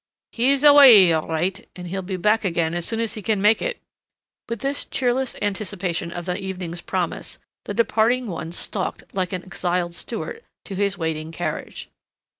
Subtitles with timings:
[0.31, 3.61] "He's awa' all right and he'll be back again as soon as he can make
[3.61, 3.79] it."
[4.49, 9.93] With this cheerless anticipation of the evening's promise, the departing one stalked, like an exiled
[9.93, 11.87] Stuart, to his waiting carriage.